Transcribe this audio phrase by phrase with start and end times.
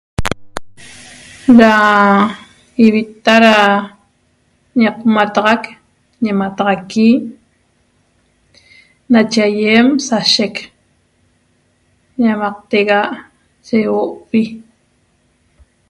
[1.59, 1.71] Ra
[2.85, 3.55] ivita ra
[4.81, 5.63] ñeqomataxac
[6.23, 7.07] ñemataxaqui
[9.11, 10.55] nache aiem sashec
[12.23, 12.99] ñamaqtega
[13.67, 14.41] ye ihuo'pi